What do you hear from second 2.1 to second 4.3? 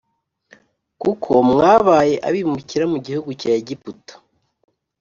abimukira mu gihugu cya Egiputa.“